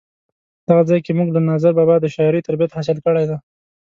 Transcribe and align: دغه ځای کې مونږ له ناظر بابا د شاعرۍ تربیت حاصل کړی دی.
دغه 0.67 0.83
ځای 0.89 0.99
کې 1.05 1.11
مونږ 1.17 1.29
له 1.35 1.41
ناظر 1.49 1.71
بابا 1.79 1.95
د 2.01 2.05
شاعرۍ 2.15 2.41
تربیت 2.47 2.71
حاصل 2.77 2.97
کړی 3.05 3.23
دی. 3.29 3.37